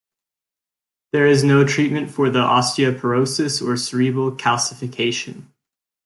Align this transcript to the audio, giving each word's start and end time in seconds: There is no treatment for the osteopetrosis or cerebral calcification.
There 1.11 1.27
is 1.27 1.43
no 1.43 1.63
treatment 1.63 2.09
for 2.09 2.31
the 2.31 2.39
osteopetrosis 2.39 3.61
or 3.61 3.77
cerebral 3.77 4.31
calcification. 4.31 5.43